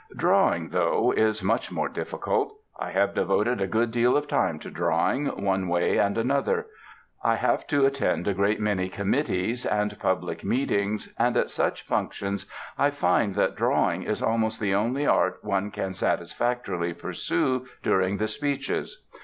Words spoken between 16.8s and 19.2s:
pursue during the speeches.